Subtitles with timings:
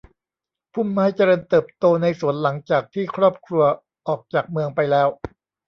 [0.73, 3.63] พุ่มไม้เจริญเติบโตในสวนหลังจากที่ครอบครัว
[4.07, 5.07] ออกจากเมืองไปแล้ว